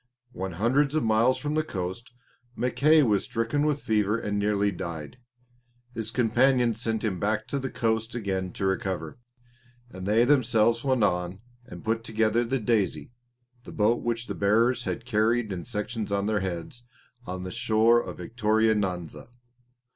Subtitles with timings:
[0.31, 2.11] When hundreds of miles from the coast,
[2.55, 5.19] Mackay was stricken with fever and nearly died.
[5.93, 9.19] His companions sent him back to the coast again to recover,
[9.91, 13.11] and they themselves went on and put together the Daisy,
[13.63, 16.83] the boat which the bearers had carried in sections on their heads,
[17.27, 19.27] on the shore of Victoria Nyanza.